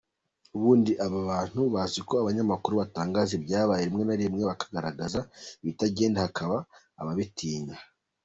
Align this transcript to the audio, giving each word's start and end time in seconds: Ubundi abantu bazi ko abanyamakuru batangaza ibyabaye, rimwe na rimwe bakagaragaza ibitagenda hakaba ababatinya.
Ubundi 0.55 0.91
abantu 1.07 1.61
bazi 1.73 1.99
ko 2.07 2.13
abanyamakuru 2.21 2.73
batangaza 2.81 3.31
ibyabaye, 3.39 3.83
rimwe 3.87 4.03
na 4.05 4.15
rimwe 4.21 4.43
bakagaragaza 4.51 5.19
ibitagenda 5.61 6.23
hakaba 6.25 6.57
ababatinya. 7.01 7.77